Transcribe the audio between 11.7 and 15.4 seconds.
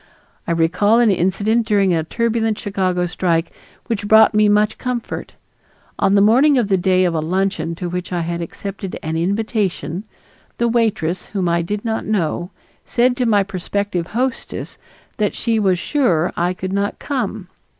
not know, said to my prospective hostess that